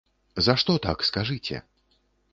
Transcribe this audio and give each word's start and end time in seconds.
За 0.45 0.55
што 0.61 0.77
так, 0.87 1.05
скажыце? 1.11 1.63